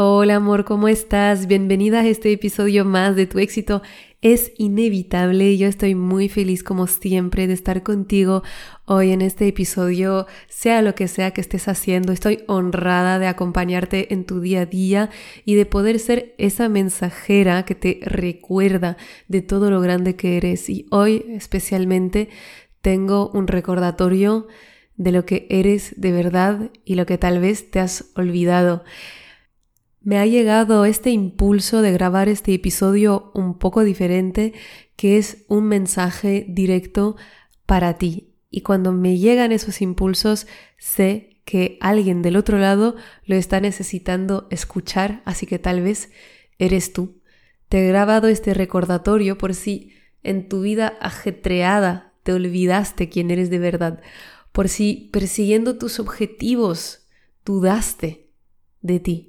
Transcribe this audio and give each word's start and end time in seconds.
Hola 0.00 0.36
amor, 0.36 0.64
¿cómo 0.64 0.86
estás? 0.86 1.48
Bienvenida 1.48 2.02
a 2.02 2.06
este 2.06 2.30
episodio 2.30 2.84
más 2.84 3.16
de 3.16 3.26
Tu 3.26 3.40
éxito 3.40 3.82
es 4.22 4.52
inevitable. 4.56 5.56
Yo 5.56 5.66
estoy 5.66 5.96
muy 5.96 6.28
feliz 6.28 6.62
como 6.62 6.86
siempre 6.86 7.48
de 7.48 7.54
estar 7.54 7.82
contigo 7.82 8.44
hoy 8.84 9.10
en 9.10 9.22
este 9.22 9.48
episodio, 9.48 10.28
sea 10.46 10.82
lo 10.82 10.94
que 10.94 11.08
sea 11.08 11.32
que 11.32 11.40
estés 11.40 11.66
haciendo. 11.66 12.12
Estoy 12.12 12.44
honrada 12.46 13.18
de 13.18 13.26
acompañarte 13.26 14.14
en 14.14 14.24
tu 14.24 14.38
día 14.38 14.60
a 14.60 14.66
día 14.66 15.10
y 15.44 15.56
de 15.56 15.66
poder 15.66 15.98
ser 15.98 16.32
esa 16.38 16.68
mensajera 16.68 17.64
que 17.64 17.74
te 17.74 17.98
recuerda 18.02 18.96
de 19.26 19.42
todo 19.42 19.68
lo 19.68 19.80
grande 19.80 20.14
que 20.14 20.36
eres. 20.36 20.70
Y 20.70 20.86
hoy 20.92 21.26
especialmente 21.30 22.28
tengo 22.82 23.30
un 23.30 23.48
recordatorio 23.48 24.46
de 24.96 25.10
lo 25.10 25.26
que 25.26 25.48
eres 25.50 25.92
de 25.96 26.12
verdad 26.12 26.70
y 26.84 26.94
lo 26.94 27.04
que 27.04 27.18
tal 27.18 27.40
vez 27.40 27.72
te 27.72 27.80
has 27.80 28.12
olvidado 28.14 28.84
me 30.00 30.18
ha 30.18 30.26
llegado 30.26 30.84
este 30.84 31.10
impulso 31.10 31.82
de 31.82 31.92
grabar 31.92 32.28
este 32.28 32.54
episodio 32.54 33.30
un 33.34 33.58
poco 33.58 33.84
diferente, 33.84 34.54
que 34.96 35.18
es 35.18 35.44
un 35.48 35.64
mensaje 35.64 36.46
directo 36.48 37.16
para 37.66 37.98
ti. 37.98 38.34
Y 38.50 38.62
cuando 38.62 38.92
me 38.92 39.18
llegan 39.18 39.52
esos 39.52 39.82
impulsos, 39.82 40.46
sé 40.78 41.40
que 41.44 41.78
alguien 41.80 42.22
del 42.22 42.36
otro 42.36 42.58
lado 42.58 42.96
lo 43.24 43.36
está 43.36 43.60
necesitando 43.60 44.46
escuchar, 44.50 45.22
así 45.24 45.46
que 45.46 45.58
tal 45.58 45.82
vez 45.82 46.10
eres 46.58 46.92
tú. 46.92 47.20
Te 47.68 47.84
he 47.84 47.88
grabado 47.88 48.28
este 48.28 48.54
recordatorio 48.54 49.36
por 49.36 49.54
si 49.54 49.92
en 50.22 50.48
tu 50.48 50.62
vida 50.62 50.96
ajetreada 51.00 52.14
te 52.22 52.32
olvidaste 52.32 53.08
quién 53.08 53.30
eres 53.30 53.50
de 53.50 53.58
verdad, 53.58 54.00
por 54.52 54.68
si 54.68 55.10
persiguiendo 55.12 55.76
tus 55.76 56.00
objetivos 56.00 57.06
dudaste 57.44 58.30
de 58.80 59.00
ti 59.00 59.27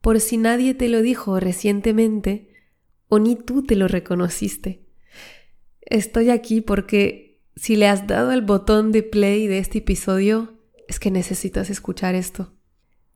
por 0.00 0.20
si 0.20 0.36
nadie 0.36 0.74
te 0.74 0.88
lo 0.88 1.02
dijo 1.02 1.40
recientemente 1.40 2.48
o 3.08 3.18
ni 3.18 3.36
tú 3.36 3.62
te 3.62 3.76
lo 3.76 3.88
reconociste. 3.88 4.86
Estoy 5.82 6.30
aquí 6.30 6.60
porque 6.60 7.40
si 7.56 7.76
le 7.76 7.88
has 7.88 8.06
dado 8.06 8.32
el 8.32 8.42
botón 8.42 8.92
de 8.92 9.02
play 9.02 9.46
de 9.46 9.58
este 9.58 9.78
episodio, 9.78 10.58
es 10.88 10.98
que 10.98 11.10
necesitas 11.10 11.68
escuchar 11.70 12.14
esto. 12.14 12.54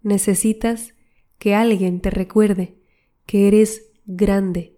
Necesitas 0.03 0.95
que 1.39 1.55
alguien 1.55 2.01
te 2.01 2.11
recuerde 2.11 2.79
que 3.25 3.49
eres 3.49 3.87
grande. 4.05 4.77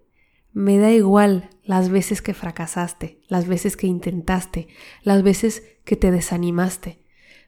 Me 0.53 0.77
da 0.77 0.91
igual 0.91 1.49
las 1.63 1.89
veces 1.89 2.21
que 2.21 2.33
fracasaste, 2.33 3.19
las 3.27 3.47
veces 3.47 3.75
que 3.75 3.87
intentaste, 3.87 4.67
las 5.03 5.21
veces 5.21 5.63
que 5.83 5.95
te 5.95 6.11
desanimaste. 6.11 7.03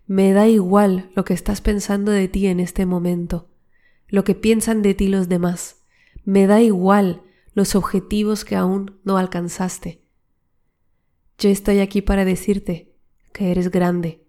Me 0.05 0.33
da 0.33 0.47
igual 0.47 1.11
lo 1.15 1.23
que 1.23 1.33
estás 1.33 1.61
pensando 1.61 2.11
de 2.11 2.27
ti 2.27 2.47
en 2.47 2.59
este 2.59 2.85
momento 2.85 3.48
lo 4.09 4.23
que 4.23 4.35
piensan 4.35 4.81
de 4.81 4.93
ti 4.93 5.07
los 5.07 5.29
demás. 5.29 5.83
Me 6.25 6.47
da 6.47 6.61
igual 6.61 7.23
los 7.53 7.75
objetivos 7.75 8.45
que 8.45 8.55
aún 8.55 8.99
no 9.03 9.17
alcanzaste. 9.17 10.03
Yo 11.37 11.49
estoy 11.49 11.79
aquí 11.79 12.01
para 12.01 12.25
decirte 12.25 12.93
que 13.33 13.51
eres 13.51 13.71
grande. 13.71 14.25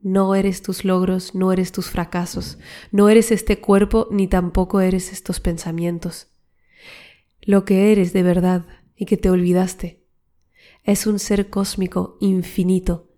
No 0.00 0.34
eres 0.34 0.62
tus 0.62 0.84
logros, 0.84 1.34
no 1.34 1.52
eres 1.52 1.72
tus 1.72 1.90
fracasos, 1.90 2.58
no 2.92 3.08
eres 3.08 3.32
este 3.32 3.60
cuerpo 3.60 4.08
ni 4.10 4.28
tampoco 4.28 4.80
eres 4.80 5.12
estos 5.12 5.40
pensamientos. 5.40 6.28
Lo 7.40 7.64
que 7.64 7.92
eres 7.92 8.12
de 8.12 8.22
verdad 8.22 8.66
y 8.96 9.06
que 9.06 9.16
te 9.16 9.30
olvidaste 9.30 10.02
es 10.82 11.06
un 11.06 11.18
ser 11.18 11.48
cósmico 11.48 12.16
infinito 12.20 13.08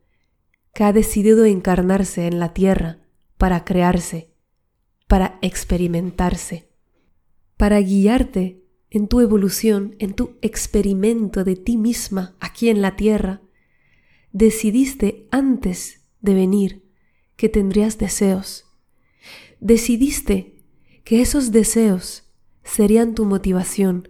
que 0.73 0.85
ha 0.85 0.93
decidido 0.93 1.45
encarnarse 1.45 2.27
en 2.27 2.39
la 2.39 2.53
tierra 2.53 2.99
para 3.37 3.65
crearse 3.65 4.36
para 5.07 5.39
experimentarse, 5.43 6.69
para 7.57 7.81
guiarte 7.81 8.63
en 8.91 9.09
tu 9.09 9.21
evolución, 9.21 9.95
en 9.99 10.15
tu 10.15 10.37
experimento 10.43 11.45
de 11.45 11.57
ti 11.57 11.77
misma 11.77 12.37
aquí 12.41 12.69
en 12.69 12.83
la 12.83 12.97
tierra, 12.97 13.43
decidiste 14.33 15.29
antes 15.31 16.01
de 16.21 16.35
venir 16.35 16.83
que 17.37 17.49
tendrías 17.49 17.99
deseos. 17.99 18.65
Decidiste 19.61 20.63
que 21.05 21.21
esos 21.21 21.53
deseos 21.53 22.31
serían 22.65 23.15
tu 23.15 23.25
motivación 23.25 24.09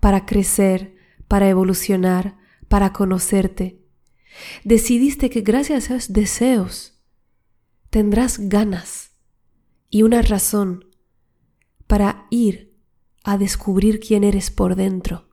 para 0.00 0.26
crecer, 0.26 0.94
para 1.28 1.48
evolucionar, 1.48 2.38
para 2.68 2.92
conocerte. 2.92 3.80
Decidiste 4.64 5.30
que 5.30 5.40
gracias 5.40 5.90
a 5.90 5.96
esos 5.96 6.12
deseos 6.12 7.00
tendrás 7.90 8.38
ganas 8.38 9.15
y 9.90 10.02
una 10.02 10.22
razón 10.22 10.86
para 11.86 12.26
ir 12.30 12.74
a 13.22 13.38
descubrir 13.38 14.00
quién 14.00 14.24
eres 14.24 14.50
por 14.50 14.76
dentro, 14.76 15.28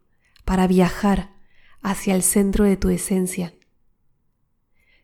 para 0.45 0.67
viajar 0.67 1.33
hacia 1.81 2.15
el 2.15 2.23
centro 2.23 2.65
de 2.65 2.77
tu 2.77 2.89
esencia. 2.89 3.53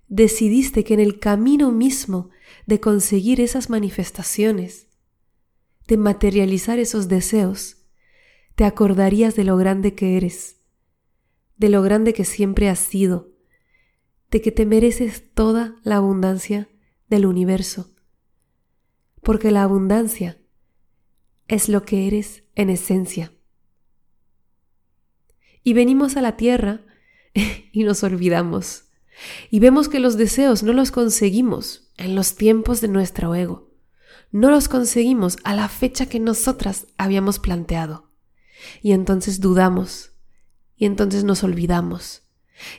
Decidiste 0.08 0.84
que 0.84 0.96
en 0.96 1.00
el 1.00 1.20
camino 1.20 1.72
mismo 1.72 2.30
de 2.66 2.80
conseguir 2.80 3.42
esas 3.42 3.70
manifestaciones, 3.70 4.88
de 5.88 5.98
materializar 5.98 6.80
esos 6.80 7.08
deseos, 7.08 7.78
te 8.56 8.64
acordarías 8.64 9.36
de 9.36 9.44
lo 9.44 9.58
grande 9.58 9.94
que 9.94 10.18
eres, 10.18 10.58
de 11.58 11.70
lo 11.70 11.82
grande 11.82 12.14
que 12.14 12.26
siempre 12.26 12.70
has 12.70 12.80
sido, 12.80 13.34
de 14.32 14.42
que 14.42 14.52
te 14.52 14.66
mereces 14.66 15.34
toda 15.34 15.76
la 15.84 15.98
abundancia 15.98 16.70
del 17.08 17.26
universo 17.26 17.94
porque 19.22 19.52
la 19.52 19.64
abundancia 19.64 20.40
es 21.48 21.70
lo 21.70 21.84
que 21.84 22.08
eres 22.08 22.44
en 22.56 22.70
esencia. 22.70 23.34
Y 25.64 25.74
venimos 25.74 26.16
a 26.16 26.22
la 26.22 26.38
tierra 26.38 26.82
y 27.72 27.84
nos 27.84 28.04
olvidamos. 28.04 28.86
Y 29.50 29.60
vemos 29.60 29.90
que 29.90 30.00
los 30.00 30.16
deseos 30.16 30.64
no 30.64 30.72
los 30.74 30.92
conseguimos 30.92 31.92
en 31.98 32.16
los 32.16 32.36
tiempos 32.36 32.82
de 32.82 32.88
nuestro 32.88 33.36
ego. 33.36 33.70
No 34.32 34.52
los 34.52 34.70
conseguimos 34.70 35.38
a 35.44 35.56
la 35.56 35.68
fecha 35.68 36.06
que 36.06 36.20
nosotras 36.20 36.88
habíamos 36.98 37.40
planteado. 37.40 38.12
Y 38.82 38.94
entonces 38.94 39.42
dudamos. 39.42 40.12
Y 40.78 40.86
entonces 40.86 41.24
nos 41.24 41.44
olvidamos. 41.44 42.24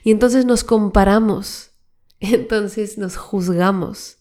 Y 0.05 0.13
entonces 0.13 0.45
nos 0.45 0.65
comparamos. 0.65 1.67
Y 2.23 2.35
entonces 2.35 2.99
nos 2.99 3.17
juzgamos 3.17 4.20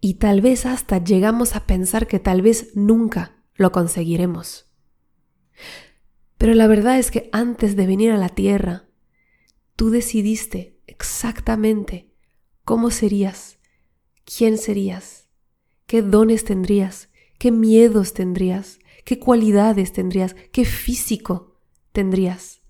y 0.00 0.14
tal 0.14 0.40
vez 0.40 0.66
hasta 0.66 1.02
llegamos 1.02 1.56
a 1.56 1.66
pensar 1.66 2.06
que 2.06 2.18
tal 2.18 2.42
vez 2.42 2.70
nunca 2.74 3.42
lo 3.54 3.72
conseguiremos. 3.72 4.66
Pero 6.36 6.54
la 6.54 6.68
verdad 6.68 6.98
es 6.98 7.10
que 7.10 7.28
antes 7.32 7.74
de 7.74 7.86
venir 7.86 8.12
a 8.12 8.16
la 8.16 8.28
tierra, 8.28 8.88
tú 9.74 9.90
decidiste 9.90 10.78
exactamente 10.86 12.12
cómo 12.64 12.90
serías, 12.90 13.58
quién 14.24 14.56
serías, 14.56 15.28
qué 15.86 16.02
dones 16.02 16.44
tendrías, 16.44 17.08
qué 17.38 17.50
miedos 17.50 18.14
tendrías, 18.14 18.78
qué 19.04 19.18
cualidades 19.18 19.92
tendrías, 19.92 20.36
qué 20.52 20.64
físico 20.64 21.60
tendrías. 21.92 22.60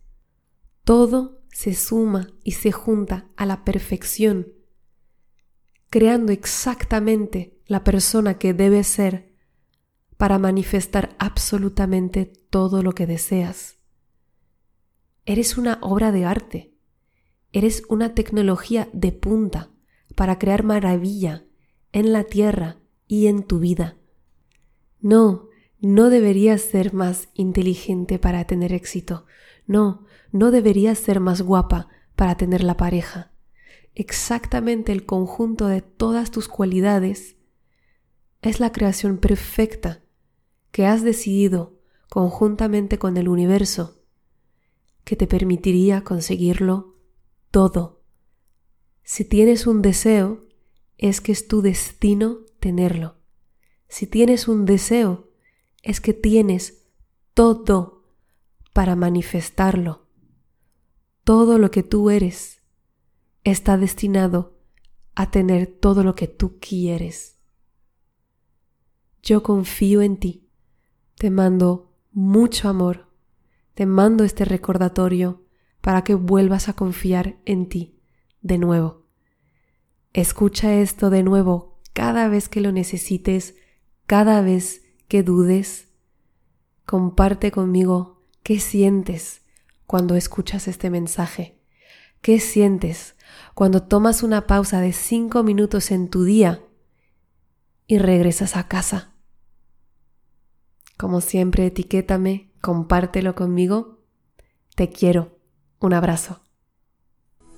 Todo 0.84 1.42
se 1.52 1.74
suma 1.74 2.28
y 2.42 2.52
se 2.52 2.72
junta 2.72 3.28
a 3.36 3.44
la 3.44 3.64
perfección 3.64 4.54
creando 5.90 6.32
exactamente 6.32 7.58
la 7.66 7.84
persona 7.84 8.38
que 8.38 8.54
debes 8.54 8.86
ser 8.86 9.34
para 10.16 10.38
manifestar 10.38 11.14
absolutamente 11.18 12.26
todo 12.26 12.82
lo 12.82 12.92
que 12.92 13.06
deseas. 13.06 13.78
Eres 15.24 15.56
una 15.56 15.78
obra 15.82 16.12
de 16.12 16.24
arte, 16.24 16.74
eres 17.52 17.82
una 17.88 18.14
tecnología 18.14 18.88
de 18.92 19.12
punta 19.12 19.70
para 20.14 20.38
crear 20.38 20.64
maravilla 20.64 21.44
en 21.92 22.12
la 22.12 22.24
tierra 22.24 22.78
y 23.06 23.28
en 23.28 23.42
tu 23.42 23.58
vida. 23.58 23.96
No, 25.00 25.48
no 25.80 26.10
deberías 26.10 26.60
ser 26.62 26.92
más 26.92 27.28
inteligente 27.34 28.18
para 28.18 28.44
tener 28.46 28.72
éxito. 28.72 29.26
No, 29.66 30.04
no 30.32 30.50
deberías 30.50 30.98
ser 30.98 31.20
más 31.20 31.42
guapa 31.42 31.88
para 32.16 32.36
tener 32.36 32.64
la 32.64 32.76
pareja. 32.76 33.30
Exactamente 33.98 34.92
el 34.92 35.04
conjunto 35.06 35.66
de 35.66 35.82
todas 35.82 36.30
tus 36.30 36.46
cualidades 36.46 37.34
es 38.42 38.60
la 38.60 38.70
creación 38.70 39.18
perfecta 39.18 40.04
que 40.70 40.86
has 40.86 41.02
decidido 41.02 41.80
conjuntamente 42.08 43.00
con 43.00 43.16
el 43.16 43.28
universo 43.28 44.00
que 45.02 45.16
te 45.16 45.26
permitiría 45.26 46.04
conseguirlo 46.04 46.94
todo. 47.50 48.04
Si 49.02 49.24
tienes 49.24 49.66
un 49.66 49.82
deseo, 49.82 50.46
es 50.96 51.20
que 51.20 51.32
es 51.32 51.48
tu 51.48 51.60
destino 51.60 52.38
tenerlo. 52.60 53.16
Si 53.88 54.06
tienes 54.06 54.46
un 54.46 54.64
deseo, 54.64 55.28
es 55.82 56.00
que 56.00 56.14
tienes 56.14 56.86
todo 57.34 58.04
para 58.72 58.94
manifestarlo. 58.94 60.06
Todo 61.24 61.58
lo 61.58 61.72
que 61.72 61.82
tú 61.82 62.10
eres 62.10 62.57
está 63.50 63.76
destinado 63.76 64.56
a 65.14 65.30
tener 65.30 65.66
todo 65.66 66.04
lo 66.04 66.14
que 66.14 66.28
tú 66.28 66.58
quieres. 66.60 67.38
Yo 69.22 69.42
confío 69.42 70.02
en 70.02 70.16
ti. 70.16 70.48
Te 71.16 71.30
mando 71.30 71.92
mucho 72.12 72.68
amor. 72.68 73.08
Te 73.74 73.86
mando 73.86 74.24
este 74.24 74.44
recordatorio 74.44 75.44
para 75.80 76.02
que 76.02 76.14
vuelvas 76.14 76.68
a 76.68 76.72
confiar 76.72 77.38
en 77.44 77.68
ti 77.68 78.00
de 78.40 78.58
nuevo. 78.58 79.06
Escucha 80.12 80.74
esto 80.74 81.10
de 81.10 81.22
nuevo 81.22 81.80
cada 81.92 82.28
vez 82.28 82.48
que 82.48 82.60
lo 82.60 82.72
necesites, 82.72 83.56
cada 84.06 84.40
vez 84.40 84.84
que 85.08 85.22
dudes. 85.22 85.88
Comparte 86.86 87.50
conmigo 87.50 88.22
qué 88.42 88.60
sientes 88.60 89.42
cuando 89.86 90.14
escuchas 90.14 90.68
este 90.68 90.90
mensaje. 90.90 91.57
¿Qué 92.20 92.40
sientes 92.40 93.14
cuando 93.54 93.82
tomas 93.82 94.22
una 94.22 94.46
pausa 94.46 94.80
de 94.80 94.92
cinco 94.92 95.42
minutos 95.42 95.90
en 95.90 96.08
tu 96.08 96.24
día 96.24 96.60
y 97.86 97.98
regresas 97.98 98.56
a 98.56 98.68
casa? 98.68 99.14
Como 100.96 101.20
siempre, 101.20 101.66
etiquétame, 101.66 102.50
compártelo 102.60 103.34
conmigo. 103.34 104.00
Te 104.74 104.90
quiero. 104.90 105.38
Un 105.80 105.94
abrazo. 105.94 106.40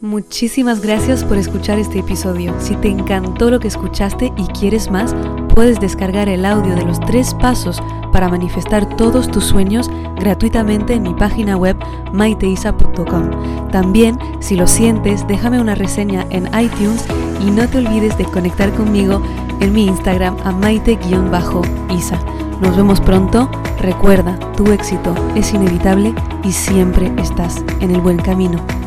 Muchísimas 0.00 0.80
gracias 0.80 1.24
por 1.24 1.36
escuchar 1.36 1.78
este 1.78 1.98
episodio. 1.98 2.58
Si 2.60 2.74
te 2.76 2.88
encantó 2.88 3.50
lo 3.50 3.60
que 3.60 3.68
escuchaste 3.68 4.32
y 4.36 4.46
quieres 4.48 4.90
más, 4.90 5.14
puedes 5.54 5.80
descargar 5.80 6.28
el 6.28 6.44
audio 6.44 6.74
de 6.74 6.84
los 6.84 7.00
tres 7.00 7.34
pasos 7.34 7.82
para 8.12 8.28
manifestar 8.28 8.96
todos 8.96 9.30
tus 9.30 9.44
sueños 9.44 9.90
gratuitamente 10.16 10.94
en 10.94 11.02
mi 11.02 11.14
página 11.14 11.56
web 11.56 11.76
maiteisa.com. 12.12 13.70
También, 13.70 14.18
si 14.40 14.56
lo 14.56 14.66
sientes, 14.66 15.26
déjame 15.26 15.60
una 15.60 15.74
reseña 15.74 16.26
en 16.30 16.46
iTunes 16.58 17.04
y 17.46 17.50
no 17.50 17.68
te 17.68 17.78
olvides 17.78 18.16
de 18.18 18.24
conectar 18.24 18.72
conmigo 18.72 19.22
en 19.60 19.72
mi 19.72 19.86
Instagram 19.86 20.36
a 20.44 20.52
maite-isa. 20.52 22.18
Nos 22.60 22.76
vemos 22.76 23.00
pronto. 23.00 23.50
Recuerda, 23.80 24.38
tu 24.56 24.70
éxito 24.72 25.14
es 25.34 25.54
inevitable 25.54 26.14
y 26.44 26.52
siempre 26.52 27.10
estás 27.18 27.64
en 27.80 27.94
el 27.94 28.00
buen 28.00 28.18
camino. 28.18 28.79